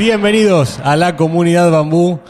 Bienvenidos 0.00 0.78
a 0.82 0.96
la 0.96 1.14
comunidad 1.14 1.70
Bambú. 1.70 2.20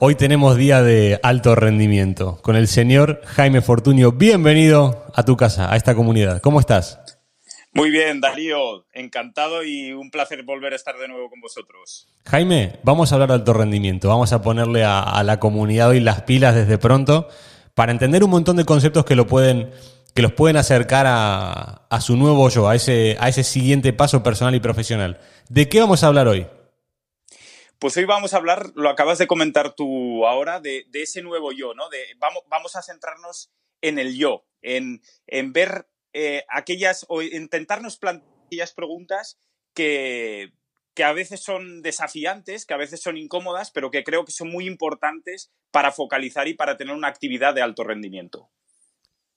Hoy 0.00 0.16
tenemos 0.16 0.56
día 0.56 0.82
de 0.82 1.20
alto 1.22 1.54
rendimiento 1.54 2.40
con 2.42 2.56
el 2.56 2.66
señor 2.66 3.20
Jaime 3.24 3.60
Fortunio. 3.60 4.10
Bienvenido 4.10 5.06
a 5.14 5.22
tu 5.22 5.36
casa, 5.36 5.72
a 5.72 5.76
esta 5.76 5.94
comunidad. 5.94 6.42
¿Cómo 6.42 6.58
estás? 6.58 6.98
Muy 7.72 7.90
bien, 7.90 8.20
Darío. 8.20 8.84
Encantado 8.92 9.62
y 9.62 9.92
un 9.92 10.10
placer 10.10 10.42
volver 10.42 10.72
a 10.72 10.76
estar 10.76 10.98
de 10.98 11.06
nuevo 11.06 11.30
con 11.30 11.40
vosotros. 11.40 12.08
Jaime, 12.26 12.80
vamos 12.82 13.12
a 13.12 13.14
hablar 13.14 13.28
de 13.28 13.34
alto 13.36 13.52
rendimiento. 13.52 14.08
Vamos 14.08 14.32
a 14.32 14.42
ponerle 14.42 14.82
a, 14.82 15.22
la 15.22 15.38
comunidad 15.38 15.90
hoy 15.90 16.00
las 16.00 16.22
pilas 16.22 16.56
desde 16.56 16.78
pronto 16.78 17.28
para 17.76 17.92
entender 17.92 18.24
un 18.24 18.30
montón 18.30 18.56
de 18.56 18.64
conceptos 18.64 19.04
que 19.04 19.14
lo 19.14 19.28
pueden 19.28 19.70
que 20.16 20.22
los 20.22 20.32
pueden 20.32 20.56
acercar 20.56 21.06
a, 21.06 21.86
a 21.88 22.00
su 22.00 22.16
nuevo 22.16 22.48
yo, 22.48 22.68
a 22.68 22.74
ese, 22.74 23.16
a 23.20 23.28
ese 23.28 23.44
siguiente 23.44 23.92
paso 23.92 24.24
personal 24.24 24.56
y 24.56 24.58
profesional. 24.58 25.20
¿De 25.48 25.68
qué 25.68 25.78
vamos 25.78 26.02
a 26.02 26.08
hablar 26.08 26.26
hoy? 26.26 26.48
Pues 27.80 27.96
hoy 27.96 28.04
vamos 28.04 28.34
a 28.34 28.36
hablar, 28.36 28.70
lo 28.76 28.90
acabas 28.90 29.18
de 29.18 29.26
comentar 29.26 29.74
tú 29.74 30.26
ahora, 30.26 30.60
de, 30.60 30.86
ese 30.92 31.22
nuevo 31.22 31.50
yo, 31.50 31.74
¿no? 31.74 31.88
De, 31.88 31.98
vamos, 32.18 32.44
vamos 32.48 32.76
a 32.76 32.82
centrarnos 32.82 33.50
en 33.80 33.98
el 33.98 34.16
yo, 34.16 34.44
en, 34.60 35.00
ver 35.52 35.88
eh, 36.12 36.44
aquellas, 36.48 37.06
o 37.08 37.22
intentarnos 37.22 37.96
plantear 37.96 38.30
aquellas 38.50 38.72
preguntas 38.72 39.38
que, 39.74 40.52
que 40.94 41.04
a 41.04 41.12
veces 41.12 41.40
son 41.40 41.82
desafiantes, 41.82 42.66
que 42.66 42.74
a 42.74 42.76
veces 42.76 43.00
son 43.00 43.16
incómodas, 43.16 43.70
pero 43.70 43.90
que 43.90 44.04
creo 44.04 44.24
que 44.24 44.32
son 44.32 44.50
muy 44.50 44.66
importantes 44.66 45.50
para 45.70 45.92
focalizar 45.92 46.48
y 46.48 46.54
para 46.54 46.76
tener 46.76 46.94
una 46.94 47.08
actividad 47.08 47.54
de 47.54 47.62
alto 47.62 47.84
rendimiento. 47.84 48.50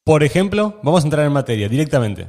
Por 0.04 0.24
ejemplo, 0.24 0.80
vamos 0.84 1.04
a 1.04 1.08
entrar 1.08 1.26
en 1.26 1.32
materia 1.32 1.70
directamente. 1.70 2.28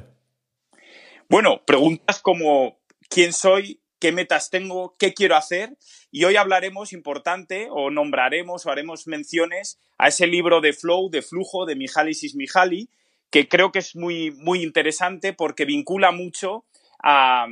Bueno, 1.28 1.64
preguntas 1.66 2.20
como 2.20 2.78
¿quién 3.08 3.32
soy? 3.32 3.80
Qué 4.04 4.12
metas 4.12 4.50
tengo, 4.50 4.94
qué 4.98 5.14
quiero 5.14 5.34
hacer. 5.34 5.78
Y 6.10 6.24
hoy 6.24 6.36
hablaremos, 6.36 6.92
importante, 6.92 7.68
o 7.70 7.88
nombraremos 7.88 8.66
o 8.66 8.70
haremos 8.70 9.06
menciones 9.06 9.80
a 9.96 10.08
ese 10.08 10.26
libro 10.26 10.60
de 10.60 10.74
flow, 10.74 11.08
de 11.08 11.22
flujo, 11.22 11.64
de 11.64 11.74
Mihaly 11.74 12.14
Csikszentmihalyi, 12.14 12.90
que 13.30 13.48
creo 13.48 13.72
que 13.72 13.78
es 13.78 13.96
muy, 13.96 14.30
muy 14.32 14.62
interesante 14.62 15.32
porque 15.32 15.64
vincula 15.64 16.12
mucho 16.12 16.66
a, 17.02 17.46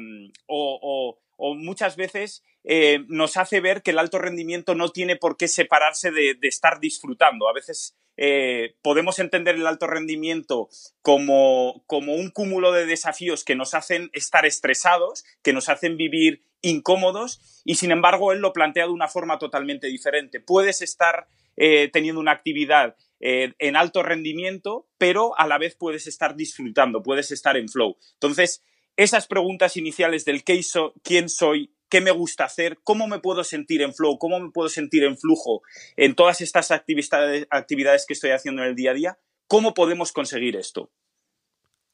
o, 0.46 1.16
muchas 1.56 1.96
veces 1.96 2.42
eh, 2.64 3.02
nos 3.08 3.38
hace 3.38 3.60
ver 3.60 3.80
que 3.80 3.92
el 3.92 3.98
alto 3.98 4.18
rendimiento 4.18 4.74
no 4.74 4.90
tiene 4.90 5.16
por 5.16 5.38
qué 5.38 5.48
separarse 5.48 6.10
de, 6.10 6.34
de 6.34 6.48
estar 6.48 6.80
disfrutando. 6.80 7.48
A 7.48 7.54
veces 7.54 7.96
eh, 8.16 8.76
podemos 8.82 9.18
entender 9.18 9.54
el 9.54 9.66
alto 9.66 9.86
rendimiento 9.86 10.68
como, 11.00 11.82
como 11.86 12.14
un 12.14 12.30
cúmulo 12.30 12.72
de 12.72 12.86
desafíos 12.86 13.44
que 13.44 13.54
nos 13.54 13.74
hacen 13.74 14.10
estar 14.12 14.44
estresados, 14.46 15.24
que 15.42 15.52
nos 15.52 15.68
hacen 15.68 15.96
vivir 15.96 16.44
incómodos 16.60 17.62
y 17.64 17.76
sin 17.76 17.90
embargo 17.90 18.32
él 18.32 18.38
lo 18.40 18.52
plantea 18.52 18.84
de 18.84 18.92
una 18.92 19.08
forma 19.08 19.38
totalmente 19.38 19.86
diferente. 19.86 20.40
Puedes 20.40 20.82
estar 20.82 21.26
eh, 21.56 21.90
teniendo 21.92 22.20
una 22.20 22.32
actividad 22.32 22.96
eh, 23.20 23.52
en 23.58 23.76
alto 23.76 24.02
rendimiento, 24.02 24.88
pero 24.98 25.38
a 25.38 25.46
la 25.46 25.58
vez 25.58 25.76
puedes 25.76 26.06
estar 26.06 26.34
disfrutando, 26.34 27.02
puedes 27.02 27.30
estar 27.30 27.56
en 27.56 27.68
flow. 27.68 27.96
Entonces, 28.14 28.64
esas 28.96 29.26
preguntas 29.26 29.76
iniciales 29.76 30.24
del 30.24 30.44
qué 30.44 30.60
quién 31.02 31.28
soy, 31.28 31.74
qué 31.92 32.00
me 32.00 32.10
gusta 32.10 32.46
hacer, 32.46 32.80
cómo 32.82 33.06
me 33.06 33.18
puedo 33.18 33.44
sentir 33.44 33.82
en 33.82 33.92
flow, 33.92 34.16
cómo 34.18 34.40
me 34.40 34.50
puedo 34.50 34.70
sentir 34.70 35.04
en 35.04 35.18
flujo 35.18 35.60
en 35.98 36.14
todas 36.14 36.40
estas 36.40 36.70
actividades, 36.70 38.06
que 38.06 38.14
estoy 38.14 38.30
haciendo 38.30 38.62
en 38.62 38.68
el 38.68 38.74
día 38.74 38.92
a 38.92 38.94
día, 38.94 39.18
¿cómo 39.46 39.74
podemos 39.74 40.10
conseguir 40.10 40.56
esto? 40.56 40.90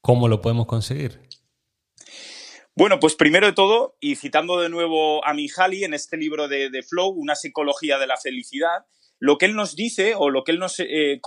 ¿Cómo 0.01 0.29
lo 0.29 0.41
podemos 0.41 0.69
conseguir? 0.69 1.21
Bueno, 2.77 3.01
pues 3.01 3.17
primero 3.17 3.49
de 3.49 3.55
todo, 3.55 3.97
y 3.99 4.15
citando 4.15 4.61
de 4.61 4.69
nuevo 4.69 5.27
a 5.27 5.35
Mihaly 5.35 5.83
en 5.83 5.95
este 5.95 6.17
libro 6.17 6.47
de, 6.47 6.71
Flow, 6.89 7.09
Una 7.09 7.35
psicología 7.35 7.99
de 7.99 8.07
la 8.07 8.19
felicidad, 8.19 8.87
lo 9.19 9.37
que 9.37 9.47
él 9.47 9.57
nos 9.57 9.75
dice 9.75 10.15
o 10.17 10.31
lo 10.31 10.45
que 10.45 10.53
él 10.53 10.61
nos, 10.61 10.79
eh, 10.79 11.15
eh, 11.15 11.21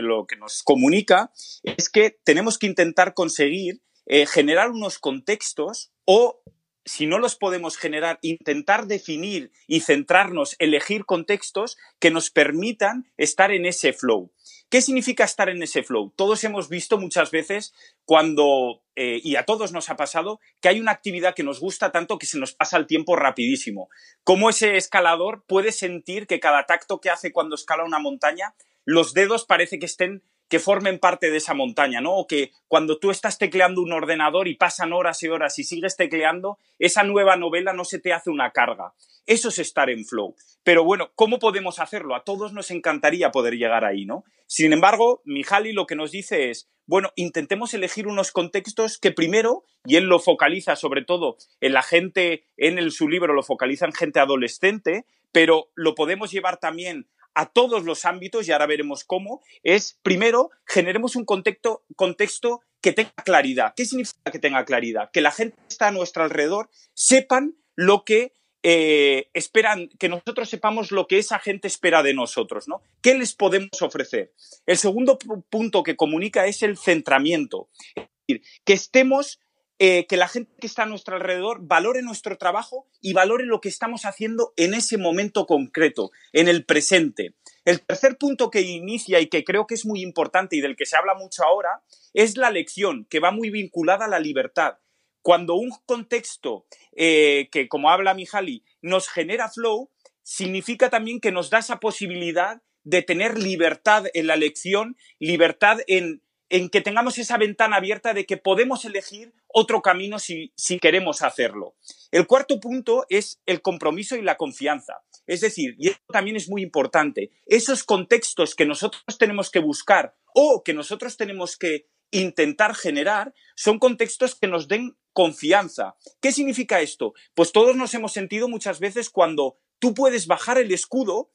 lo 0.00 0.26
que 0.26 0.36
nos 0.36 0.62
comunica 0.62 1.30
es 1.64 1.90
que 1.90 2.18
tenemos 2.24 2.56
que 2.56 2.66
intentar 2.66 3.12
conseguir 3.12 3.82
eh, 4.06 4.24
generar 4.24 4.70
unos 4.70 4.98
contextos 4.98 5.92
o 6.06 6.40
si 6.86 7.06
no 7.06 7.18
los 7.18 7.36
podemos 7.36 7.76
generar, 7.76 8.18
intentar 8.22 8.86
definir 8.86 9.50
y 9.66 9.80
centrarnos, 9.80 10.54
elegir 10.60 11.04
contextos 11.04 11.76
que 11.98 12.12
nos 12.12 12.30
permitan 12.30 13.10
estar 13.16 13.50
en 13.50 13.66
ese 13.66 13.92
flow. 13.92 14.32
¿Qué 14.68 14.80
significa 14.80 15.24
estar 15.24 15.48
en 15.48 15.62
ese 15.62 15.82
flow? 15.82 16.12
Todos 16.16 16.42
hemos 16.44 16.68
visto 16.68 16.98
muchas 16.98 17.30
veces 17.30 17.74
cuando, 18.04 18.82
eh, 18.94 19.20
y 19.22 19.36
a 19.36 19.44
todos 19.44 19.72
nos 19.72 19.90
ha 19.90 19.96
pasado, 19.96 20.40
que 20.60 20.68
hay 20.68 20.80
una 20.80 20.92
actividad 20.92 21.34
que 21.34 21.42
nos 21.42 21.60
gusta 21.60 21.92
tanto 21.92 22.18
que 22.18 22.26
se 22.26 22.38
nos 22.38 22.52
pasa 22.52 22.76
el 22.76 22.86
tiempo 22.86 23.16
rapidísimo. 23.16 23.88
Como 24.24 24.48
ese 24.48 24.76
escalador 24.76 25.44
puede 25.46 25.72
sentir 25.72 26.26
que 26.26 26.40
cada 26.40 26.66
tacto 26.66 27.00
que 27.00 27.10
hace 27.10 27.32
cuando 27.32 27.56
escala 27.56 27.84
una 27.84 27.98
montaña, 27.98 28.54
los 28.84 29.12
dedos 29.12 29.44
parece 29.44 29.78
que 29.80 29.86
estén 29.86 30.22
que 30.48 30.58
formen 30.58 30.98
parte 30.98 31.30
de 31.30 31.38
esa 31.38 31.54
montaña, 31.54 32.00
¿no? 32.00 32.14
O 32.14 32.26
que 32.26 32.52
cuando 32.68 32.98
tú 32.98 33.10
estás 33.10 33.38
tecleando 33.38 33.82
un 33.82 33.92
ordenador 33.92 34.48
y 34.48 34.54
pasan 34.54 34.92
horas 34.92 35.22
y 35.22 35.28
horas 35.28 35.58
y 35.58 35.64
sigues 35.64 35.96
tecleando, 35.96 36.58
esa 36.78 37.02
nueva 37.02 37.36
novela 37.36 37.72
no 37.72 37.84
se 37.84 37.98
te 37.98 38.12
hace 38.12 38.30
una 38.30 38.52
carga. 38.52 38.94
Eso 39.26 39.48
es 39.48 39.58
estar 39.58 39.90
en 39.90 40.04
flow. 40.04 40.36
Pero 40.62 40.84
bueno, 40.84 41.10
¿cómo 41.14 41.38
podemos 41.38 41.80
hacerlo? 41.80 42.14
A 42.14 42.22
todos 42.22 42.52
nos 42.52 42.70
encantaría 42.70 43.32
poder 43.32 43.54
llegar 43.54 43.84
ahí, 43.84 44.04
¿no? 44.04 44.24
Sin 44.46 44.72
embargo, 44.72 45.20
Mihaly 45.24 45.72
lo 45.72 45.86
que 45.86 45.96
nos 45.96 46.12
dice 46.12 46.50
es, 46.50 46.68
bueno, 46.86 47.10
intentemos 47.16 47.74
elegir 47.74 48.06
unos 48.06 48.30
contextos 48.30 48.98
que 48.98 49.10
primero, 49.10 49.64
y 49.84 49.96
él 49.96 50.04
lo 50.04 50.20
focaliza 50.20 50.76
sobre 50.76 51.04
todo 51.04 51.36
en 51.60 51.72
la 51.72 51.82
gente, 51.82 52.44
en 52.56 52.90
su 52.92 53.08
libro 53.08 53.34
lo 53.34 53.42
focaliza 53.42 53.86
en 53.86 53.92
gente 53.92 54.20
adolescente, 54.20 55.04
pero 55.32 55.70
lo 55.74 55.96
podemos 55.96 56.30
llevar 56.30 56.58
también 56.58 57.08
a 57.36 57.44
todos 57.44 57.84
los 57.84 58.06
ámbitos, 58.06 58.48
y 58.48 58.52
ahora 58.52 58.66
veremos 58.66 59.04
cómo, 59.04 59.42
es 59.62 59.98
primero 60.02 60.50
generemos 60.64 61.16
un 61.16 61.26
contexto, 61.26 61.84
contexto 61.94 62.62
que 62.80 62.92
tenga 62.92 63.12
claridad. 63.24 63.74
¿Qué 63.76 63.84
significa 63.84 64.32
que 64.32 64.38
tenga 64.38 64.64
claridad? 64.64 65.10
Que 65.12 65.20
la 65.20 65.30
gente 65.30 65.54
que 65.54 65.68
está 65.68 65.88
a 65.88 65.92
nuestro 65.92 66.24
alrededor 66.24 66.70
sepan 66.94 67.54
lo 67.74 68.04
que 68.04 68.32
eh, 68.62 69.28
esperan, 69.34 69.90
que 69.98 70.08
nosotros 70.08 70.48
sepamos 70.48 70.92
lo 70.92 71.06
que 71.06 71.18
esa 71.18 71.38
gente 71.38 71.68
espera 71.68 72.02
de 72.02 72.14
nosotros, 72.14 72.68
¿no? 72.68 72.80
¿Qué 73.02 73.14
les 73.14 73.34
podemos 73.34 73.82
ofrecer? 73.82 74.32
El 74.64 74.78
segundo 74.78 75.18
punto 75.50 75.82
que 75.82 75.94
comunica 75.94 76.46
es 76.46 76.62
el 76.62 76.78
centramiento. 76.78 77.68
Es 77.94 78.06
decir, 78.26 78.42
que 78.64 78.72
estemos 78.72 79.40
eh, 79.78 80.06
que 80.06 80.16
la 80.16 80.28
gente 80.28 80.52
que 80.58 80.66
está 80.66 80.84
a 80.84 80.86
nuestro 80.86 81.16
alrededor 81.16 81.58
valore 81.60 82.00
nuestro 82.00 82.38
trabajo 82.38 82.86
y 83.02 83.12
valore 83.12 83.44
lo 83.44 83.60
que 83.60 83.68
estamos 83.68 84.06
haciendo 84.06 84.54
en 84.56 84.72
ese 84.72 84.96
momento 84.96 85.46
concreto, 85.46 86.10
en 86.32 86.48
el 86.48 86.64
presente. 86.64 87.34
El 87.66 87.82
tercer 87.82 88.16
punto 88.16 88.50
que 88.50 88.62
inicia 88.62 89.20
y 89.20 89.26
que 89.26 89.44
creo 89.44 89.66
que 89.66 89.74
es 89.74 89.84
muy 89.84 90.00
importante 90.00 90.56
y 90.56 90.60
del 90.60 90.76
que 90.76 90.86
se 90.86 90.96
habla 90.96 91.14
mucho 91.14 91.44
ahora 91.44 91.82
es 92.14 92.38
la 92.38 92.50
lección, 92.50 93.06
que 93.10 93.20
va 93.20 93.32
muy 93.32 93.50
vinculada 93.50 94.06
a 94.06 94.08
la 94.08 94.18
libertad. 94.20 94.78
Cuando 95.20 95.56
un 95.56 95.70
contexto 95.84 96.64
eh, 96.92 97.48
que, 97.52 97.68
como 97.68 97.90
habla 97.90 98.14
Mihaly, 98.14 98.64
nos 98.80 99.08
genera 99.08 99.50
flow, 99.50 99.90
significa 100.22 100.88
también 100.88 101.20
que 101.20 101.32
nos 101.32 101.50
da 101.50 101.58
esa 101.58 101.80
posibilidad 101.80 102.62
de 102.84 103.02
tener 103.02 103.36
libertad 103.36 104.04
en 104.14 104.28
la 104.28 104.36
lección, 104.36 104.96
libertad 105.18 105.78
en 105.88 106.22
en 106.48 106.68
que 106.68 106.80
tengamos 106.80 107.18
esa 107.18 107.38
ventana 107.38 107.76
abierta 107.76 108.14
de 108.14 108.24
que 108.24 108.36
podemos 108.36 108.84
elegir 108.84 109.34
otro 109.48 109.82
camino 109.82 110.18
si, 110.18 110.52
si, 110.56 110.78
queremos 110.78 111.22
hacerlo. 111.22 111.74
El 112.12 112.26
cuarto 112.26 112.60
punto 112.60 113.04
es 113.08 113.40
el 113.46 113.62
compromiso 113.62 114.16
y 114.16 114.22
la 114.22 114.36
confianza. 114.36 115.02
Es 115.26 115.40
decir, 115.40 115.74
y 115.78 115.88
esto 115.88 116.04
también 116.12 116.36
es 116.36 116.48
muy 116.48 116.62
importante, 116.62 117.30
esos 117.46 117.82
contextos 117.82 118.54
que 118.54 118.64
nosotros 118.64 119.02
tenemos 119.18 119.50
que 119.50 119.58
buscar 119.58 120.14
o 120.34 120.62
que 120.64 120.74
nosotros 120.74 121.16
tenemos 121.16 121.56
que 121.56 121.88
intentar 122.10 122.74
generar 122.74 123.34
son 123.56 123.78
contextos 123.78 124.34
que 124.34 124.46
nos 124.46 124.68
den 124.68 124.96
confianza. 125.12 125.96
¿Qué 126.20 126.30
significa 126.30 126.80
esto? 126.80 127.14
Pues 127.34 127.52
todos 127.52 127.74
nos 127.74 127.94
hemos 127.94 128.12
sentido 128.12 128.48
muchas 128.48 128.80
veces 128.80 129.10
cuando 129.10 129.58
tú 129.78 129.94
puedes 129.94 130.26
bajar 130.26 130.58
el 130.58 130.72
escudo, 130.72 131.30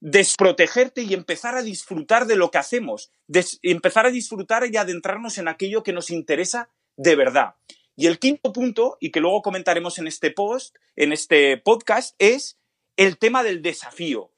desprotegerte 0.00 1.02
y 1.02 1.14
empezar 1.14 1.54
a 1.54 1.62
disfrutar 1.62 2.26
de 2.26 2.36
lo 2.36 2.50
que 2.50 2.58
hacemos, 2.58 3.12
empezar 3.62 4.06
a 4.06 4.10
disfrutar 4.10 4.66
y 4.70 4.76
adentrarnos 4.76 5.38
en 5.38 5.48
aquello 5.48 5.82
que 5.82 5.92
nos 5.92 6.10
interesa 6.10 6.70
de 6.96 7.16
verdad. 7.16 7.54
Y 7.96 8.06
el 8.06 8.18
quinto 8.18 8.52
punto, 8.52 8.96
y 8.98 9.10
que 9.10 9.20
luego 9.20 9.42
comentaremos 9.42 9.98
en 9.98 10.06
este 10.06 10.30
post, 10.30 10.74
en 10.96 11.12
este 11.12 11.58
podcast, 11.58 12.14
es 12.18 12.58
el 12.96 13.18
tema 13.18 13.42
del 13.42 13.60
desafío. 13.60 14.32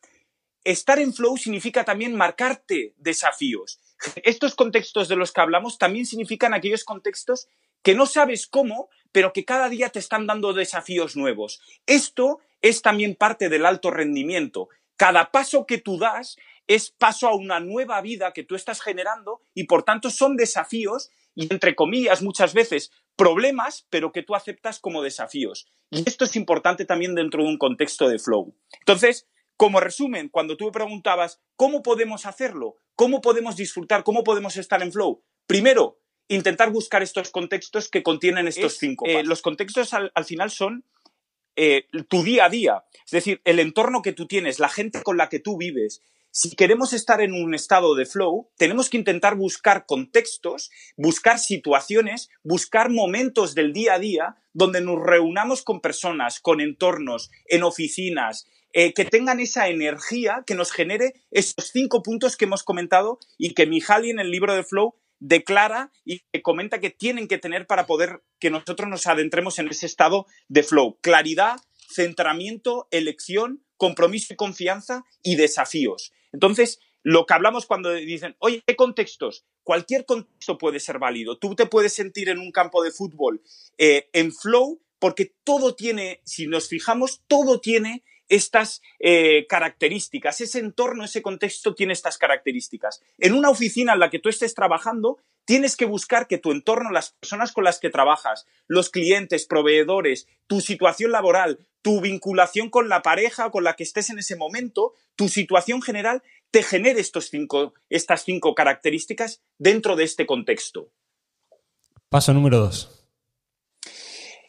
Estar 0.64 0.98
en 0.98 1.12
flow 1.12 1.36
significa 1.36 1.84
también 1.84 2.14
marcarte 2.14 2.94
desafíos. 2.98 3.80
Estos 4.24 4.54
contextos 4.54 5.08
de 5.08 5.16
los 5.16 5.32
que 5.32 5.40
hablamos 5.40 5.78
también 5.78 6.06
significan 6.06 6.54
aquellos 6.54 6.84
contextos 6.84 7.48
que 7.82 7.94
no 7.94 8.06
sabes 8.06 8.46
cómo, 8.46 8.88
pero 9.12 9.32
que 9.32 9.44
cada 9.44 9.68
día 9.68 9.90
te 9.90 9.98
están 9.98 10.26
dando 10.26 10.52
desafíos 10.52 11.16
nuevos. 11.16 11.60
Esto 11.86 12.40
es 12.62 12.82
también 12.82 13.16
parte 13.16 13.48
del 13.48 13.66
alto 13.66 13.90
rendimiento. 13.90 14.68
Cada 15.02 15.32
paso 15.32 15.66
que 15.66 15.78
tú 15.78 15.98
das 15.98 16.36
es 16.68 16.92
paso 16.92 17.26
a 17.26 17.34
una 17.34 17.58
nueva 17.58 18.00
vida 18.02 18.32
que 18.32 18.44
tú 18.44 18.54
estás 18.54 18.80
generando 18.80 19.40
y 19.52 19.64
por 19.64 19.82
tanto 19.82 20.10
son 20.10 20.36
desafíos 20.36 21.10
y 21.34 21.52
entre 21.52 21.74
comillas 21.74 22.22
muchas 22.22 22.54
veces 22.54 22.92
problemas, 23.16 23.84
pero 23.90 24.12
que 24.12 24.22
tú 24.22 24.36
aceptas 24.36 24.78
como 24.78 25.02
desafíos. 25.02 25.66
Y 25.90 26.08
esto 26.08 26.24
es 26.24 26.36
importante 26.36 26.84
también 26.84 27.16
dentro 27.16 27.42
de 27.42 27.48
un 27.48 27.58
contexto 27.58 28.08
de 28.08 28.20
flow. 28.20 28.54
Entonces, 28.78 29.26
como 29.56 29.80
resumen, 29.80 30.28
cuando 30.28 30.56
tú 30.56 30.66
me 30.66 30.70
preguntabas 30.70 31.40
cómo 31.56 31.82
podemos 31.82 32.24
hacerlo, 32.24 32.76
cómo 32.94 33.20
podemos 33.20 33.56
disfrutar, 33.56 34.04
cómo 34.04 34.22
podemos 34.22 34.56
estar 34.56 34.84
en 34.84 34.92
flow, 34.92 35.24
primero, 35.48 35.98
intentar 36.28 36.70
buscar 36.70 37.02
estos 37.02 37.32
contextos 37.32 37.88
que 37.88 38.04
contienen 38.04 38.46
estos 38.46 38.78
cinco. 38.78 39.04
Eh, 39.06 39.24
los 39.24 39.42
contextos 39.42 39.92
al, 39.94 40.12
final 40.24 40.50
son 40.50 40.84
eh, 41.56 41.86
tu 42.08 42.22
día 42.22 42.46
a 42.46 42.48
día, 42.48 42.84
es 43.04 43.10
decir, 43.10 43.40
el 43.44 43.58
entorno 43.58 44.02
que 44.02 44.12
tú 44.12 44.26
tienes, 44.26 44.58
la 44.58 44.68
gente 44.68 45.02
con 45.02 45.16
la 45.16 45.28
que 45.28 45.38
tú 45.38 45.56
vives. 45.56 46.02
Si 46.30 46.56
queremos 46.56 46.94
estar 46.94 47.20
en 47.20 47.34
un 47.34 47.54
estado 47.54 47.94
de 47.94 48.06
flow, 48.06 48.48
tenemos 48.56 48.88
que 48.88 48.96
intentar 48.96 49.36
buscar 49.36 49.84
contextos, 49.84 50.70
buscar 50.96 51.38
situaciones, 51.38 52.30
buscar 52.42 52.88
momentos 52.88 53.54
del 53.54 53.74
día 53.74 53.94
a 53.94 53.98
día 53.98 54.36
donde 54.54 54.80
nos 54.80 54.98
reunamos 54.98 55.62
con 55.62 55.82
personas, 55.82 56.40
con 56.40 56.62
entornos, 56.62 57.30
en 57.48 57.62
oficinas, 57.62 58.46
eh, 58.72 58.94
que 58.94 59.04
tengan 59.04 59.40
esa 59.40 59.68
energía 59.68 60.44
que 60.46 60.54
nos 60.54 60.72
genere 60.72 61.12
esos 61.30 61.68
cinco 61.70 62.02
puntos 62.02 62.38
que 62.38 62.46
hemos 62.46 62.62
comentado 62.62 63.18
y 63.36 63.52
que 63.52 63.66
Mihaly 63.66 64.08
en 64.08 64.18
el 64.18 64.30
libro 64.30 64.54
de 64.54 64.64
Flow 64.64 64.94
declara 65.22 65.92
y 66.04 66.20
que 66.32 66.42
comenta 66.42 66.80
que 66.80 66.90
tienen 66.90 67.28
que 67.28 67.38
tener 67.38 67.66
para 67.68 67.86
poder 67.86 68.24
que 68.40 68.50
nosotros 68.50 68.88
nos 68.88 69.06
adentremos 69.06 69.58
en 69.60 69.68
ese 69.68 69.86
estado 69.86 70.26
de 70.48 70.64
flow. 70.64 70.98
Claridad, 71.00 71.60
centramiento, 71.88 72.88
elección, 72.90 73.64
compromiso 73.76 74.32
y 74.34 74.36
confianza 74.36 75.04
y 75.22 75.36
desafíos. 75.36 76.12
Entonces, 76.32 76.80
lo 77.04 77.24
que 77.24 77.34
hablamos 77.34 77.66
cuando 77.66 77.92
dicen, 77.92 78.34
oye, 78.40 78.62
¿qué 78.66 78.74
contextos? 78.74 79.44
Cualquier 79.62 80.04
contexto 80.06 80.58
puede 80.58 80.80
ser 80.80 80.98
válido. 80.98 81.38
Tú 81.38 81.54
te 81.54 81.66
puedes 81.66 81.92
sentir 81.92 82.28
en 82.28 82.38
un 82.38 82.50
campo 82.50 82.82
de 82.82 82.90
fútbol 82.90 83.42
eh, 83.78 84.08
en 84.12 84.32
flow 84.32 84.82
porque 84.98 85.32
todo 85.44 85.76
tiene, 85.76 86.20
si 86.24 86.48
nos 86.48 86.68
fijamos, 86.68 87.22
todo 87.28 87.60
tiene 87.60 88.02
estas 88.32 88.80
eh, 88.98 89.46
características. 89.46 90.40
Ese 90.40 90.58
entorno, 90.58 91.04
ese 91.04 91.20
contexto 91.20 91.74
tiene 91.74 91.92
estas 91.92 92.16
características. 92.16 93.02
En 93.18 93.34
una 93.34 93.50
oficina 93.50 93.92
en 93.92 94.00
la 94.00 94.08
que 94.08 94.18
tú 94.18 94.30
estés 94.30 94.54
trabajando, 94.54 95.18
tienes 95.44 95.76
que 95.76 95.84
buscar 95.84 96.26
que 96.26 96.38
tu 96.38 96.50
entorno, 96.50 96.90
las 96.90 97.10
personas 97.10 97.52
con 97.52 97.64
las 97.64 97.78
que 97.78 97.90
trabajas, 97.90 98.46
los 98.66 98.88
clientes, 98.88 99.46
proveedores, 99.46 100.28
tu 100.46 100.62
situación 100.62 101.12
laboral, 101.12 101.58
tu 101.82 102.00
vinculación 102.00 102.70
con 102.70 102.88
la 102.88 103.02
pareja 103.02 103.50
con 103.50 103.64
la 103.64 103.74
que 103.74 103.82
estés 103.82 104.08
en 104.08 104.18
ese 104.18 104.36
momento, 104.36 104.94
tu 105.14 105.28
situación 105.28 105.82
general, 105.82 106.22
te 106.50 106.62
genere 106.62 107.00
estos 107.00 107.28
cinco, 107.28 107.74
estas 107.90 108.24
cinco 108.24 108.54
características 108.54 109.42
dentro 109.58 109.94
de 109.94 110.04
este 110.04 110.24
contexto. 110.24 110.90
Paso 112.08 112.32
número 112.32 112.60
dos. 112.60 113.06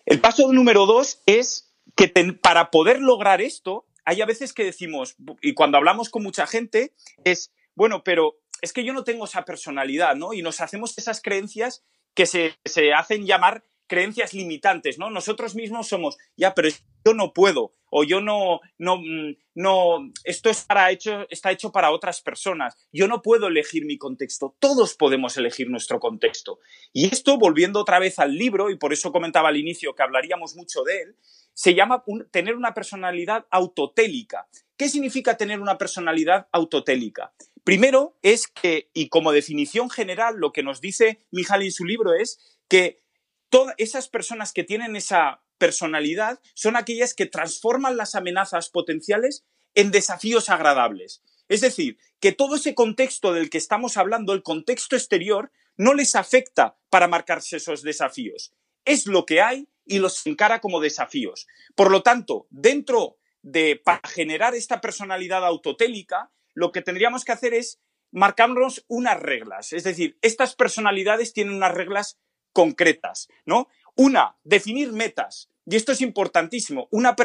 El 0.05 0.21
paso 0.21 0.51
número 0.53 0.85
dos 0.85 1.21
es 1.25 1.72
que 1.95 2.07
para 2.41 2.71
poder 2.71 2.99
lograr 2.99 3.41
esto, 3.41 3.85
hay 4.05 4.21
a 4.21 4.25
veces 4.25 4.53
que 4.53 4.63
decimos, 4.63 5.15
y 5.41 5.53
cuando 5.53 5.77
hablamos 5.77 6.09
con 6.09 6.23
mucha 6.23 6.47
gente, 6.47 6.93
es, 7.23 7.53
bueno, 7.75 8.03
pero 8.03 8.39
es 8.61 8.73
que 8.73 8.83
yo 8.83 8.93
no 8.93 9.03
tengo 9.03 9.25
esa 9.25 9.45
personalidad, 9.45 10.15
¿no? 10.15 10.33
Y 10.33 10.41
nos 10.41 10.61
hacemos 10.61 10.97
esas 10.97 11.21
creencias 11.21 11.83
que 12.13 12.25
se, 12.25 12.55
se 12.65 12.93
hacen 12.93 13.25
llamar 13.25 13.65
creencias 13.87 14.33
limitantes, 14.33 14.97
¿no? 14.97 15.09
Nosotros 15.09 15.55
mismos 15.55 15.87
somos, 15.87 16.17
ya, 16.35 16.53
pero 16.53 16.69
yo 17.05 17.13
no 17.13 17.33
puedo, 17.33 17.73
o 17.89 18.03
yo 18.03 18.21
no, 18.21 18.59
no, 18.79 18.97
mm, 18.97 19.35
no, 19.55 20.11
esto 20.23 20.49
hecho, 20.89 21.27
está 21.29 21.51
hecho 21.51 21.71
para 21.71 21.91
otras 21.91 22.21
personas, 22.21 22.75
yo 22.91 23.07
no 23.07 23.21
puedo 23.21 23.47
elegir 23.47 23.85
mi 23.85 23.97
contexto, 23.97 24.55
todos 24.59 24.95
podemos 24.95 25.37
elegir 25.37 25.69
nuestro 25.69 25.99
contexto. 25.99 26.59
Y 26.91 27.05
esto, 27.05 27.37
volviendo 27.37 27.79
otra 27.79 27.99
vez 27.99 28.17
al 28.17 28.35
libro, 28.35 28.71
y 28.71 28.77
por 28.77 28.93
eso 28.93 29.11
comentaba 29.11 29.49
al 29.49 29.57
inicio 29.57 29.93
que 29.93 30.01
hablaríamos 30.01 30.55
mucho 30.55 30.83
de 30.83 31.01
él, 31.01 31.15
se 31.53 31.75
llama 31.75 32.03
tener 32.31 32.55
una 32.55 32.73
personalidad 32.73 33.45
autotélica. 33.51 34.47
¿Qué 34.75 34.89
significa 34.89 35.37
tener 35.37 35.61
una 35.61 35.77
personalidad 35.77 36.47
autotélica? 36.51 37.31
Primero 37.63 38.17
es 38.23 38.47
que, 38.47 38.89
y 38.93 39.09
como 39.09 39.31
definición 39.31 39.89
general, 39.89 40.37
lo 40.37 40.51
que 40.51 40.63
nos 40.63 40.81
dice 40.81 41.19
Mihaly 41.31 41.67
en 41.67 41.71
su 41.71 41.85
libro 41.85 42.13
es 42.13 42.59
que 42.67 43.03
todas 43.49 43.75
esas 43.77 44.09
personas 44.09 44.51
que 44.51 44.63
tienen 44.63 44.95
esa 44.95 45.42
personalidad 45.57 46.39
son 46.53 46.75
aquellas 46.75 47.13
que 47.13 47.25
transforman 47.25 47.97
las 47.97 48.15
amenazas 48.15 48.69
potenciales 48.69 49.45
en 49.75 49.91
desafíos 49.91 50.49
agradables. 50.49 51.21
Es 51.49 51.61
decir, 51.61 51.97
que 52.19 52.31
todo 52.31 52.55
ese 52.55 52.73
contexto 52.75 53.33
del 53.33 53.49
que 53.49 53.57
estamos 53.57 53.97
hablando, 53.97 54.33
el 54.33 54.43
contexto 54.43 54.95
exterior, 54.95 55.51
no 55.77 55.93
les 55.93 56.15
afecta 56.15 56.77
para 56.89 57.07
marcarse 57.07 57.57
esos 57.57 57.81
desafíos. 57.81 58.53
Es 58.85 59.07
lo 59.07 59.25
que 59.25 59.41
hay 59.41 59.67
y 59.85 59.99
los 59.99 60.25
encara 60.25 60.61
como 60.61 60.79
desafíos. 60.79 61.47
Por 61.75 61.91
lo 61.91 62.03
tanto, 62.03 62.47
dentro 62.49 63.17
de, 63.41 63.81
para 63.83 64.01
generar 64.07 64.55
esta 64.55 64.81
personalidad 64.81 65.45
autotélica, 65.45 66.31
lo 66.53 66.71
que 66.71 66.81
tendríamos 66.81 67.25
que 67.25 67.31
hacer 67.31 67.53
es 67.53 67.79
marcarnos 68.11 68.85
unas 68.87 69.19
reglas. 69.19 69.73
Es 69.73 69.83
decir, 69.83 70.17
estas 70.21 70.55
personalidades 70.55 71.33
tienen 71.33 71.55
unas 71.55 71.73
reglas 71.73 72.19
concretas, 72.53 73.27
¿no? 73.45 73.67
Una, 73.95 74.37
definir 74.43 74.91
metas. 74.91 75.49
Y 75.65 75.75
esto 75.75 75.91
es 75.91 76.01
importantísimo. 76.01 76.87
Una, 76.91 77.15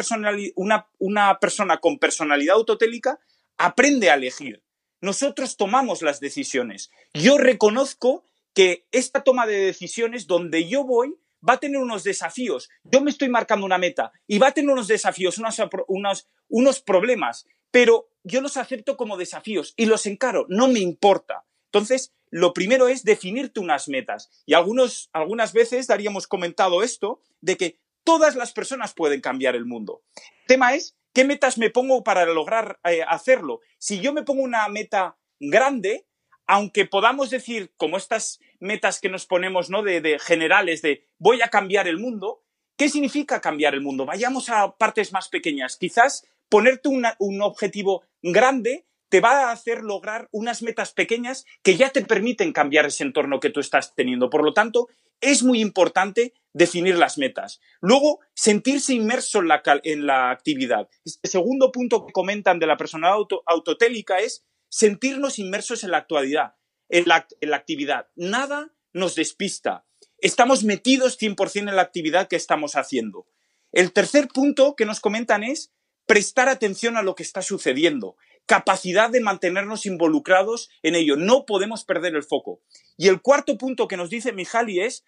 una, 0.56 0.88
una 0.98 1.38
persona 1.40 1.78
con 1.78 1.98
personalidad 1.98 2.56
autotélica 2.56 3.18
aprende 3.56 4.10
a 4.10 4.14
elegir. 4.14 4.62
Nosotros 5.00 5.56
tomamos 5.56 6.02
las 6.02 6.20
decisiones. 6.20 6.90
Yo 7.14 7.38
reconozco 7.38 8.24
que 8.54 8.86
esta 8.90 9.22
toma 9.22 9.46
de 9.46 9.58
decisiones 9.58 10.26
donde 10.26 10.68
yo 10.68 10.84
voy 10.84 11.14
va 11.46 11.54
a 11.54 11.60
tener 11.60 11.78
unos 11.78 12.04
desafíos. 12.04 12.68
Yo 12.84 13.00
me 13.00 13.10
estoy 13.10 13.28
marcando 13.28 13.64
una 13.66 13.78
meta 13.78 14.12
y 14.26 14.38
va 14.38 14.48
a 14.48 14.52
tener 14.52 14.70
unos 14.70 14.88
desafíos, 14.88 15.38
unos, 15.38 16.28
unos 16.48 16.80
problemas, 16.80 17.46
pero 17.70 18.08
yo 18.24 18.40
los 18.40 18.56
acepto 18.56 18.96
como 18.96 19.16
desafíos 19.16 19.74
y 19.76 19.86
los 19.86 20.06
encaro, 20.06 20.46
no 20.48 20.68
me 20.68 20.80
importa. 20.80 21.44
Entonces, 21.66 22.12
lo 22.30 22.52
primero 22.52 22.88
es 22.88 23.04
definirte 23.04 23.60
unas 23.60 23.88
metas. 23.88 24.30
Y 24.46 24.54
algunos, 24.54 25.10
algunas 25.12 25.52
veces 25.52 25.86
daríamos 25.86 26.26
comentado 26.26 26.82
esto 26.82 27.20
de 27.40 27.56
que 27.56 27.78
todas 28.04 28.36
las 28.36 28.52
personas 28.52 28.94
pueden 28.94 29.20
cambiar 29.20 29.54
el 29.54 29.66
mundo. 29.66 30.02
El 30.16 30.46
tema 30.46 30.74
es, 30.74 30.96
¿qué 31.12 31.24
metas 31.24 31.58
me 31.58 31.70
pongo 31.70 32.02
para 32.02 32.24
lograr 32.26 32.80
eh, 32.84 33.02
hacerlo? 33.06 33.60
Si 33.78 34.00
yo 34.00 34.12
me 34.12 34.22
pongo 34.22 34.42
una 34.42 34.66
meta 34.68 35.18
grande, 35.40 36.06
aunque 36.46 36.86
podamos 36.86 37.30
decir, 37.30 37.72
como 37.76 37.98
estas 37.98 38.40
metas 38.58 39.00
que 39.00 39.10
nos 39.10 39.26
ponemos, 39.26 39.68
¿no? 39.68 39.82
De, 39.82 40.18
generales, 40.18 40.82
de 40.82 41.06
voy 41.18 41.42
a 41.42 41.48
cambiar 41.48 41.86
el 41.86 41.98
mundo, 41.98 42.42
¿qué 42.76 42.88
significa 42.88 43.40
cambiar 43.40 43.74
el 43.74 43.82
mundo? 43.82 44.06
Vayamos 44.06 44.48
a 44.48 44.76
partes 44.76 45.12
más 45.12 45.28
pequeñas. 45.28 45.76
Quizás 45.76 46.26
ponerte 46.48 46.88
un 46.88 47.42
objetivo 47.42 48.04
grande 48.22 48.87
te 49.08 49.20
va 49.20 49.48
a 49.48 49.52
hacer 49.52 49.82
lograr 49.82 50.28
unas 50.32 50.62
metas 50.62 50.92
pequeñas 50.92 51.44
que 51.62 51.76
ya 51.76 51.90
te 51.90 52.04
permiten 52.04 52.52
cambiar 52.52 52.86
ese 52.86 53.04
entorno 53.04 53.40
que 53.40 53.50
tú 53.50 53.60
estás 53.60 53.94
teniendo. 53.94 54.30
Por 54.30 54.44
lo 54.44 54.52
tanto, 54.52 54.88
es 55.20 55.42
muy 55.42 55.60
importante 55.60 56.34
definir 56.52 56.96
las 56.96 57.18
metas. 57.18 57.60
Luego, 57.80 58.20
sentirse 58.34 58.94
inmerso 58.94 59.40
en 59.40 59.48
la, 59.48 59.62
en 59.82 60.10
actividad. 60.10 60.88
Este 61.04 61.28
segundo 61.28 61.72
punto 61.72 62.06
que 62.06 62.12
comentan 62.12 62.58
de 62.58 62.66
la 62.66 62.76
personalidad 62.76 63.26
autotélica 63.46 64.18
es 64.18 64.44
sentirnos 64.68 65.38
inmersos 65.38 65.84
en 65.84 65.90
la 65.90 65.98
actualidad. 65.98 66.54
en 66.88 67.06
la, 67.06 67.26
en 67.40 67.50
la 67.50 67.56
actividad. 67.56 68.08
Nada 68.16 68.72
nos 68.92 69.14
despista. 69.14 69.86
Estamos 70.18 70.64
metidos 70.64 71.18
100% 71.20 71.68
en 71.68 71.76
la 71.76 71.82
actividad 71.82 72.28
que 72.28 72.36
estamos 72.36 72.76
haciendo. 72.76 73.26
El 73.72 73.92
tercer 73.92 74.28
punto 74.28 74.74
que 74.74 74.86
nos 74.86 75.00
comentan 75.00 75.44
es 75.44 75.72
prestar 76.06 76.48
atención 76.48 76.96
a 76.96 77.02
lo 77.02 77.14
que 77.14 77.22
está 77.22 77.42
sucediendo, 77.42 78.16
capacidad 78.48 79.10
de 79.10 79.20
mantenernos 79.20 79.86
involucrados 79.86 80.70
en 80.82 80.96
ello. 80.96 81.16
No 81.16 81.44
podemos 81.44 81.84
perder 81.84 82.16
el 82.16 82.24
foco. 82.24 82.62
Y 82.96 83.06
el 83.08 83.20
cuarto 83.20 83.58
punto 83.58 83.86
que 83.86 83.98
nos 83.98 84.10
dice 84.10 84.32
Mijali 84.32 84.80
es 84.80 85.04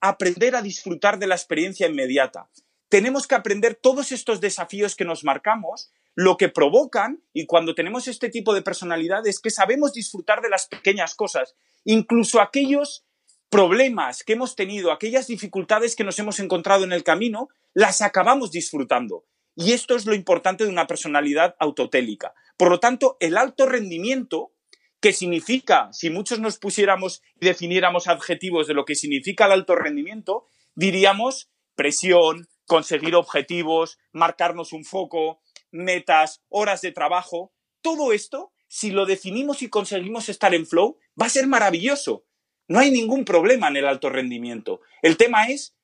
aprender 0.00 0.54
a 0.54 0.62
disfrutar 0.62 1.18
de 1.18 1.26
la 1.26 1.34
experiencia 1.34 1.88
inmediata. 1.88 2.48
Tenemos 2.88 3.26
que 3.26 3.34
aprender 3.34 3.74
todos 3.74 4.12
estos 4.12 4.40
desafíos 4.40 4.96
que 4.96 5.04
nos 5.04 5.24
marcamos, 5.24 5.90
lo 6.14 6.36
que 6.36 6.48
provocan, 6.48 7.22
y 7.32 7.46
cuando 7.46 7.74
tenemos 7.74 8.08
este 8.08 8.30
tipo 8.30 8.54
de 8.54 8.62
personalidad, 8.62 9.26
es 9.26 9.40
que 9.40 9.50
sabemos 9.50 9.92
disfrutar 9.92 10.40
de 10.40 10.48
las 10.48 10.66
pequeñas 10.66 11.14
cosas, 11.14 11.56
incluso 11.84 12.40
aquellos 12.40 13.04
problemas 13.48 14.22
que 14.22 14.34
hemos 14.34 14.54
tenido, 14.54 14.92
aquellas 14.92 15.26
dificultades 15.26 15.96
que 15.96 16.04
nos 16.04 16.18
hemos 16.20 16.38
encontrado 16.38 16.84
en 16.84 16.92
el 16.92 17.02
camino, 17.02 17.48
las 17.74 18.00
acabamos 18.00 18.52
disfrutando. 18.52 19.24
Y 19.56 19.72
esto 19.72 19.96
es 19.96 20.06
lo 20.06 20.14
importante 20.14 20.64
de 20.64 20.70
una 20.70 20.86
personalidad 20.86 21.56
autotélica. 21.58 22.34
Por 22.56 22.70
lo 22.70 22.80
tanto, 22.80 23.16
el 23.20 23.36
alto 23.36 23.66
rendimiento, 23.66 24.52
que 25.00 25.12
significa, 25.12 25.88
si 25.92 26.10
muchos 26.10 26.40
nos 26.40 26.58
pusiéramos 26.58 27.22
y 27.40 27.46
definiéramos 27.46 28.06
adjetivos 28.06 28.66
de 28.66 28.74
lo 28.74 28.84
que 28.84 28.94
significa 28.94 29.46
el 29.46 29.52
alto 29.52 29.74
rendimiento, 29.76 30.46
diríamos 30.74 31.50
presión, 31.74 32.48
conseguir 32.66 33.14
objetivos, 33.14 33.98
marcarnos 34.12 34.72
un 34.72 34.84
foco, 34.84 35.40
metas, 35.70 36.42
horas 36.48 36.80
de 36.82 36.92
trabajo. 36.92 37.52
Todo 37.80 38.12
esto, 38.12 38.52
si 38.68 38.90
lo 38.90 39.06
definimos 39.06 39.62
y 39.62 39.68
conseguimos 39.68 40.28
estar 40.28 40.54
en 40.54 40.66
flow, 40.66 40.98
va 41.20 41.26
a 41.26 41.30
ser 41.30 41.46
maravilloso. 41.46 42.24
No 42.68 42.78
hay 42.78 42.90
ningún 42.90 43.24
problema 43.24 43.68
en 43.68 43.76
el 43.76 43.86
alto 43.86 44.10
rendimiento. 44.10 44.80
El 45.02 45.16
tema 45.16 45.48
es 45.48 45.76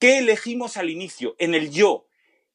qué 0.00 0.18
elegimos 0.18 0.76
al 0.76 0.90
inicio, 0.90 1.36
en 1.38 1.54
el 1.54 1.70
yo, 1.70 2.06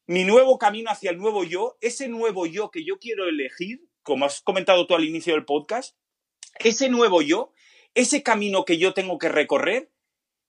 mi 0.08 0.24
nuevo 0.24 0.58
camino 0.58 0.90
hacia 0.90 1.12
el 1.12 1.18
nuevo 1.18 1.44
yo, 1.44 1.78
ese 1.82 2.08
nuevo 2.08 2.46
yo 2.46 2.72
que 2.72 2.84
yo 2.84 3.00
quiero 3.00 3.28
elegir, 3.28 3.88
como 4.04 4.26
has 4.26 4.42
comentado 4.42 4.88
tú 4.88 4.96
al 4.96 5.06
inicio 5.06 5.34
del 5.34 5.46
podcast, 5.46 5.96
ese 6.60 6.90
nuevo 6.90 7.22
yo, 7.22 7.54
ese 7.94 8.24
camino 8.24 8.66
que 8.66 8.78
yo 8.78 8.94
tengo 8.94 9.18
que 9.18 9.30
recorrer, 9.30 9.92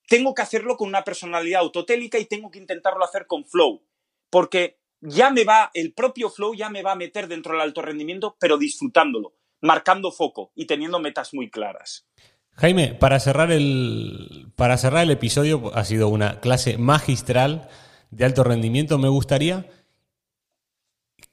tengo 0.09 0.35
que 0.35 0.43
hacerlo 0.43 0.77
con 0.77 0.89
una 0.89 1.05
personalidad 1.05 1.61
autotélica 1.61 2.19
y 2.19 2.27
tengo 2.27 2.51
que 2.51 2.59
intentarlo 2.59 3.05
hacer 3.05 3.27
con 3.27 3.45
flow, 3.45 3.85
porque 4.31 4.79
ya 5.01 5.31
me 5.31 5.45
va, 5.45 5.71
el 5.75 5.93
propio 5.93 6.31
flow 6.31 6.55
ya 6.55 6.69
me 6.71 6.83
va 6.83 6.93
a 6.93 6.97
meter 6.97 7.29
dentro 7.29 7.53
del 7.53 7.63
alto 7.63 7.83
rendimiento, 7.83 8.37
pero 8.39 8.59
disfrutándolo, 8.59 9.35
marcando 9.61 10.13
foco 10.13 10.53
y 10.55 10.67
teniendo 10.67 10.99
metas 11.01 11.35
muy 11.35 11.51
claras. 11.51 12.07
Jaime, 12.55 12.95
para 12.95 13.19
cerrar 13.19 13.51
el, 13.51 14.53
para 14.57 14.77
cerrar 14.77 15.05
el 15.05 15.11
episodio, 15.11 15.75
ha 15.75 15.85
sido 15.85 16.09
una 16.09 16.41
clase 16.41 16.79
magistral 16.79 17.69
de 18.13 18.25
alto 18.27 18.45
rendimiento, 18.45 18.99
me 18.99 19.09
gustaría 19.09 19.67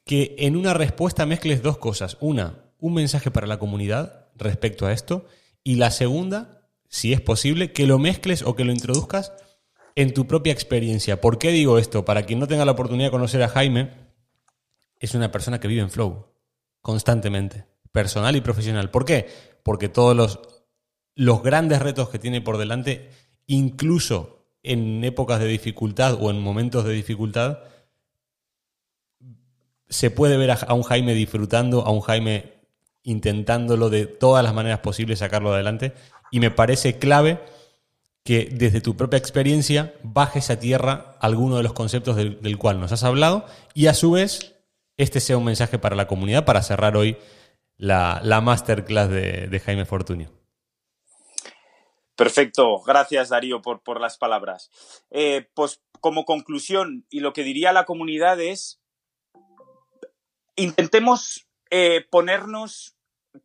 que 0.05 0.35
en 0.39 0.55
una 0.55 0.73
respuesta 0.73 1.25
mezcles 1.25 1.61
dos 1.61 1.77
cosas. 1.77 2.17
Una, 2.19 2.63
un 2.79 2.93
mensaje 2.95 3.29
para 3.29 3.45
la 3.45 3.59
comunidad 3.59 4.29
respecto 4.35 4.87
a 4.87 4.93
esto. 4.93 5.25
Y 5.63 5.75
la 5.75 5.91
segunda, 5.91 6.69
si 6.87 7.13
es 7.13 7.21
posible, 7.21 7.73
que 7.73 7.85
lo 7.85 7.99
mezcles 7.99 8.43
o 8.43 8.55
que 8.55 8.63
lo 8.63 8.71
introduzcas 8.71 9.33
en 9.95 10.13
tu 10.13 10.25
propia 10.25 10.53
experiencia. 10.53 11.19
¿Por 11.19 11.37
qué 11.37 11.51
digo 11.51 11.77
esto? 11.77 12.05
Para 12.05 12.23
quien 12.23 12.39
no 12.39 12.47
tenga 12.47 12.65
la 12.65 12.71
oportunidad 12.71 13.07
de 13.07 13.11
conocer 13.11 13.43
a 13.43 13.49
Jaime, 13.49 13.91
es 14.99 15.13
una 15.13 15.31
persona 15.31 15.59
que 15.59 15.67
vive 15.67 15.81
en 15.81 15.91
flow 15.91 16.27
constantemente, 16.81 17.65
personal 17.91 18.37
y 18.37 18.41
profesional. 18.41 18.89
¿Por 18.89 19.03
qué? 19.03 19.27
Porque 19.63 19.89
todos 19.89 20.15
los, 20.15 20.39
los 21.13 21.43
grandes 21.43 21.81
retos 21.81 22.07
que 22.09 22.19
tiene 22.19 22.39
por 22.39 22.57
delante, 22.57 23.09
incluso 23.47 24.38
en 24.63 25.03
épocas 25.03 25.39
de 25.39 25.47
dificultad 25.47 26.17
o 26.19 26.29
en 26.29 26.41
momentos 26.41 26.85
de 26.85 26.93
dificultad, 26.93 27.59
se 29.89 30.11
puede 30.11 30.37
ver 30.37 30.51
a, 30.51 30.73
un 30.73 30.83
Jaime 30.83 31.13
disfrutando, 31.13 31.81
a 31.81 31.91
un 31.91 32.01
Jaime 32.01 32.53
intentándolo 33.03 33.89
de 33.89 34.05
todas 34.05 34.43
las 34.43 34.53
maneras 34.53 34.79
posibles 34.79 35.19
sacarlo 35.19 35.53
adelante. 35.53 35.93
Y 36.31 36.39
me 36.39 36.51
parece 36.51 36.99
clave 36.99 37.39
que 38.23 38.49
desde 38.51 38.81
tu 38.81 38.95
propia 38.95 39.17
experiencia 39.17 39.93
bajes 40.03 40.49
a 40.49 40.59
tierra 40.59 41.17
alguno 41.19 41.57
de 41.57 41.63
los 41.63 41.73
conceptos 41.73 42.15
del, 42.15 42.57
cual 42.57 42.79
nos 42.79 42.91
has 42.91 43.03
hablado 43.03 43.45
y 43.73 43.87
a 43.87 43.93
su 43.93 44.11
vez 44.11 44.55
este 44.97 45.21
sea 45.21 45.37
un 45.37 45.45
mensaje 45.45 45.79
para 45.79 45.95
la 45.95 46.07
comunidad 46.07 46.45
para 46.45 46.61
cerrar 46.61 46.97
hoy 46.97 47.17
la, 47.77 48.41
masterclass 48.43 49.09
de 49.09 49.61
Jaime 49.65 49.85
Fortunio. 49.85 50.38
Perfecto, 52.19 52.81
gracias 52.81 53.29
Darío 53.29 53.61
por, 53.61 53.81
por 53.81 54.01
las 54.01 54.17
palabras. 54.17 54.69
Eh, 55.09 55.47
pues 55.53 55.81
como 56.01 56.25
conclusión 56.25 57.05
y 57.09 57.21
lo 57.21 57.31
que 57.31 57.45
diría 57.45 57.71
la 57.71 57.85
comunidad 57.85 58.41
es, 58.41 58.81
intentemos 60.57 61.47
eh, 61.69 62.05
ponernos, 62.11 62.97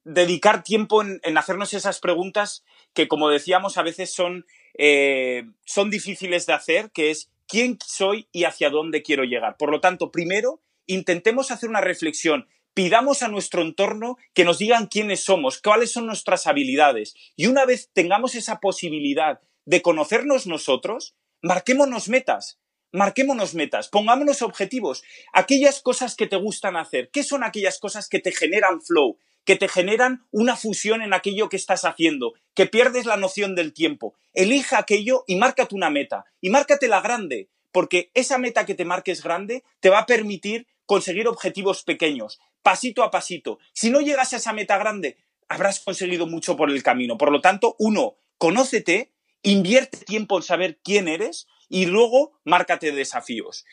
dedicar 0.02 0.64
tiempo 0.64 1.02
en, 1.02 1.38
hacernos 1.38 1.72
esas 1.72 2.00
preguntas 2.00 2.64
que 2.94 3.06
como 3.06 3.28
decíamos 3.28 3.78
a 3.78 3.84
veces 3.84 4.12
son, 4.12 4.44
eh, 4.76 5.44
son 5.64 5.88
difíciles 5.88 6.44
de 6.46 6.54
hacer, 6.54 6.90
que 6.90 7.12
es 7.12 7.30
quién 7.46 7.78
soy 7.86 8.26
y 8.32 8.42
hacia 8.42 8.70
dónde 8.70 9.04
quiero 9.04 9.22
llegar. 9.22 9.56
Por 9.56 9.70
lo 9.70 9.80
tanto, 9.80 10.10
primero, 10.10 10.60
intentemos 10.86 11.52
hacer 11.52 11.68
una 11.68 11.80
reflexión 11.80 12.48
pidamos 12.74 13.22
a 13.22 13.28
nuestro 13.28 13.62
entorno 13.62 14.18
que 14.34 14.44
nos 14.44 14.58
digan 14.58 14.86
quiénes 14.86 15.20
somos, 15.24 15.60
cuáles 15.60 15.92
son 15.92 16.06
nuestras 16.06 16.46
habilidades. 16.46 17.14
Y 17.36 17.46
una 17.46 17.64
vez 17.64 17.88
tengamos 17.92 18.34
esa 18.34 18.60
posibilidad 18.60 19.40
de 19.64 19.80
conocernos 19.80 20.46
nosotros, 20.46 21.14
marquémonos 21.40 22.08
metas. 22.08 22.58
Marquémonos 22.92 23.54
metas, 23.56 23.88
pongámonos 23.88 24.40
objetivos, 24.40 25.02
aquellas 25.32 25.82
cosas 25.82 26.14
que 26.14 26.28
te 26.28 26.36
gustan 26.36 26.76
hacer. 26.76 27.10
¿Qué 27.10 27.24
son 27.24 27.42
aquellas 27.42 27.80
cosas 27.80 28.08
que 28.08 28.20
te 28.20 28.30
generan 28.30 28.80
flow, 28.80 29.18
que 29.44 29.56
te 29.56 29.66
generan 29.66 30.24
una 30.30 30.54
fusión 30.54 31.02
en 31.02 31.12
aquello 31.12 31.48
que 31.48 31.56
estás 31.56 31.84
haciendo, 31.84 32.34
que 32.54 32.66
pierdes 32.66 33.04
la 33.04 33.16
noción 33.16 33.56
del 33.56 33.72
tiempo? 33.72 34.14
Elija 34.32 34.78
aquello 34.78 35.24
y 35.26 35.34
márcate 35.34 35.74
una 35.74 35.90
meta. 35.90 36.24
Y 36.40 36.50
márcatela 36.50 37.00
grande, 37.00 37.48
porque 37.72 38.12
esa 38.14 38.38
meta 38.38 38.64
que 38.64 38.76
te 38.76 38.84
marques 38.84 39.24
grande 39.24 39.64
te 39.80 39.90
va 39.90 39.98
a 39.98 40.06
permitir 40.06 40.68
conseguir 40.86 41.28
objetivos 41.28 41.82
pequeños, 41.82 42.40
pasito 42.62 43.02
a 43.02 43.10
pasito. 43.10 43.58
Si 43.72 43.90
no 43.90 44.00
llegas 44.00 44.32
a 44.32 44.36
esa 44.36 44.52
meta 44.52 44.78
grande, 44.78 45.18
habrás 45.48 45.80
conseguido 45.80 46.26
mucho 46.26 46.56
por 46.56 46.70
el 46.70 46.82
camino. 46.82 47.16
Por 47.16 47.32
lo 47.32 47.40
tanto, 47.40 47.76
uno, 47.78 48.16
conócete, 48.38 49.12
invierte 49.42 49.98
tiempo 49.98 50.36
en 50.36 50.42
saber 50.42 50.80
quién 50.82 51.08
eres 51.08 51.46
y 51.68 51.86
luego 51.86 52.38
márcate 52.44 52.92
desafíos. 52.92 53.64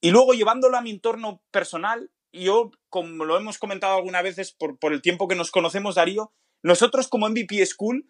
Y 0.00 0.10
luego 0.10 0.34
llevándolo 0.34 0.76
a 0.76 0.82
mi 0.82 0.90
entorno 0.90 1.42
personal, 1.50 2.10
yo, 2.32 2.70
como 2.88 3.24
lo 3.24 3.36
hemos 3.36 3.58
comentado 3.58 3.96
algunas 3.96 4.22
veces 4.22 4.52
por, 4.52 4.78
por 4.78 4.92
el 4.92 5.02
tiempo 5.02 5.26
que 5.28 5.36
nos 5.36 5.50
conocemos, 5.50 5.94
Darío, 5.94 6.32
nosotros 6.62 7.08
como 7.08 7.28
MVP 7.28 7.64
School 7.64 8.06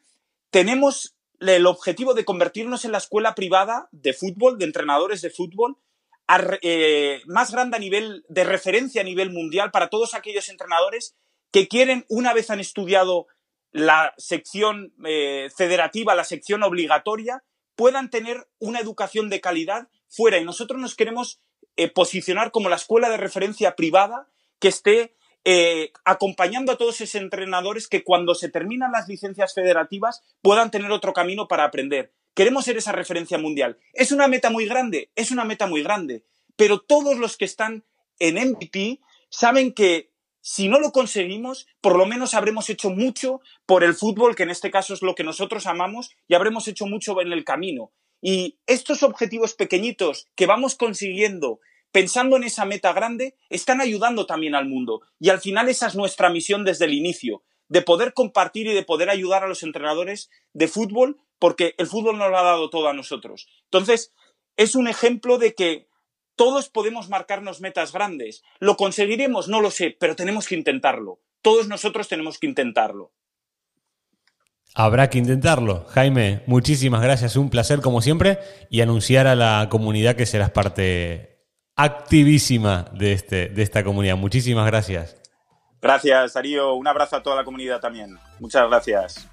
tenemos 0.50 1.16
el 1.40 1.66
objetivo 1.66 2.14
de 2.14 2.24
convertirnos 2.24 2.84
en 2.84 2.92
la 2.92 2.98
escuela 2.98 3.34
privada 3.34 3.88
de 3.92 4.14
fútbol, 4.14 4.58
de 4.58 4.64
entrenadores 4.64 5.20
de 5.20 5.30
fútbol, 5.30 5.76
eh, 6.62 7.22
más 7.26 7.52
grande 7.52 7.76
a 7.76 7.80
nivel 7.80 8.24
de 8.28 8.44
referencia 8.44 9.00
a 9.00 9.04
nivel 9.04 9.30
mundial 9.30 9.70
para 9.70 9.88
todos 9.88 10.14
aquellos 10.14 10.48
entrenadores 10.48 11.14
que 11.52 11.68
quieren, 11.68 12.04
una 12.08 12.34
vez 12.34 12.50
han 12.50 12.60
estudiado 12.60 13.26
la 13.70 14.12
sección 14.16 14.92
eh, 15.04 15.48
federativa, 15.56 16.14
la 16.14 16.24
sección 16.24 16.62
obligatoria, 16.62 17.44
puedan 17.76 18.10
tener 18.10 18.48
una 18.58 18.80
educación 18.80 19.30
de 19.30 19.40
calidad 19.40 19.88
fuera. 20.08 20.38
Y 20.38 20.44
nosotros 20.44 20.80
nos 20.80 20.94
queremos 20.94 21.40
eh, 21.76 21.88
posicionar 21.88 22.50
como 22.50 22.68
la 22.68 22.76
escuela 22.76 23.08
de 23.08 23.18
referencia 23.18 23.76
privada 23.76 24.28
que 24.58 24.68
esté 24.68 25.14
acompañando 26.04 26.72
a 26.72 26.76
todos 26.76 27.00
esos 27.00 27.14
entrenadores 27.14 27.86
que 27.86 28.02
cuando 28.02 28.34
se 28.34 28.48
terminan 28.48 28.90
las 28.90 29.06
licencias 29.06 29.54
federativas 29.54 30.24
puedan 30.42 30.72
tener 30.72 30.90
otro 30.90 31.12
camino 31.12 31.46
para 31.46 31.62
aprender. 31.62 32.12
Queremos 32.36 32.66
ser 32.66 32.76
esa 32.76 32.92
referencia 32.92 33.38
mundial. 33.38 33.78
¿Es 33.94 34.12
una 34.12 34.28
meta 34.28 34.50
muy 34.50 34.66
grande? 34.66 35.10
Es 35.16 35.30
una 35.30 35.46
meta 35.46 35.66
muy 35.66 35.82
grande. 35.82 36.22
Pero 36.54 36.80
todos 36.80 37.16
los 37.16 37.38
que 37.38 37.46
están 37.46 37.82
en 38.18 38.50
MVP 38.50 39.00
saben 39.30 39.72
que 39.72 40.10
si 40.42 40.68
no 40.68 40.78
lo 40.78 40.92
conseguimos, 40.92 41.66
por 41.80 41.96
lo 41.96 42.04
menos 42.04 42.34
habremos 42.34 42.68
hecho 42.68 42.90
mucho 42.90 43.40
por 43.64 43.82
el 43.84 43.94
fútbol, 43.94 44.36
que 44.36 44.42
en 44.42 44.50
este 44.50 44.70
caso 44.70 44.92
es 44.92 45.00
lo 45.00 45.14
que 45.14 45.24
nosotros 45.24 45.66
amamos, 45.66 46.10
y 46.28 46.34
habremos 46.34 46.68
hecho 46.68 46.84
mucho 46.84 47.18
en 47.22 47.32
el 47.32 47.42
camino. 47.42 47.90
Y 48.20 48.58
estos 48.66 49.02
objetivos 49.02 49.54
pequeñitos 49.54 50.28
que 50.34 50.44
vamos 50.44 50.74
consiguiendo 50.74 51.60
pensando 51.90 52.36
en 52.36 52.44
esa 52.44 52.66
meta 52.66 52.92
grande, 52.92 53.36
están 53.48 53.80
ayudando 53.80 54.26
también 54.26 54.54
al 54.54 54.68
mundo. 54.68 55.00
Y 55.18 55.30
al 55.30 55.40
final 55.40 55.70
esa 55.70 55.86
es 55.86 55.94
nuestra 55.94 56.28
misión 56.28 56.62
desde 56.62 56.84
el 56.84 56.92
inicio, 56.92 57.42
de 57.68 57.80
poder 57.80 58.12
compartir 58.12 58.66
y 58.66 58.74
de 58.74 58.82
poder 58.82 59.08
ayudar 59.08 59.44
a 59.44 59.48
los 59.48 59.62
entrenadores 59.62 60.28
de 60.52 60.68
fútbol 60.68 61.18
porque 61.38 61.74
el 61.78 61.86
fútbol 61.86 62.18
nos 62.18 62.30
lo 62.30 62.38
ha 62.38 62.42
dado 62.42 62.70
todo 62.70 62.88
a 62.88 62.94
nosotros. 62.94 63.48
Entonces, 63.64 64.12
es 64.56 64.74
un 64.74 64.88
ejemplo 64.88 65.38
de 65.38 65.54
que 65.54 65.88
todos 66.34 66.68
podemos 66.68 67.08
marcarnos 67.08 67.60
metas 67.60 67.92
grandes. 67.92 68.42
¿Lo 68.58 68.76
conseguiremos? 68.76 69.48
No 69.48 69.60
lo 69.60 69.70
sé, 69.70 69.96
pero 69.98 70.16
tenemos 70.16 70.46
que 70.46 70.54
intentarlo. 70.54 71.20
Todos 71.42 71.68
nosotros 71.68 72.08
tenemos 72.08 72.38
que 72.38 72.46
intentarlo. 72.46 73.12
Habrá 74.74 75.08
que 75.08 75.18
intentarlo. 75.18 75.86
Jaime, 75.88 76.42
muchísimas 76.46 77.00
gracias, 77.00 77.36
un 77.36 77.48
placer 77.48 77.80
como 77.80 78.02
siempre 78.02 78.38
y 78.68 78.82
anunciar 78.82 79.26
a 79.26 79.34
la 79.34 79.68
comunidad 79.70 80.16
que 80.16 80.26
serás 80.26 80.50
parte 80.50 81.46
activísima 81.76 82.90
de, 82.92 83.12
este, 83.12 83.48
de 83.48 83.62
esta 83.62 83.82
comunidad. 83.84 84.16
Muchísimas 84.16 84.66
gracias. 84.66 85.16
Gracias, 85.80 86.34
Darío. 86.34 86.74
Un 86.74 86.88
abrazo 86.88 87.16
a 87.16 87.22
toda 87.22 87.36
la 87.36 87.44
comunidad 87.44 87.80
también. 87.80 88.18
Muchas 88.38 88.68
gracias. 88.68 89.28